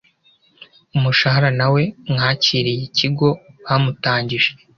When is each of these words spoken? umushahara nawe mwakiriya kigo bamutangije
umushahara 0.95 1.49
nawe 1.59 1.81
mwakiriya 2.11 2.85
kigo 2.97 3.27
bamutangije 3.65 4.49